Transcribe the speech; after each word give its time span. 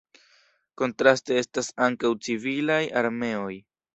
Kontraste 0.81 1.37
estas 1.41 1.69
ankaŭ 1.87 2.11
civilaj 2.29 2.81
armeoj. 3.05 3.53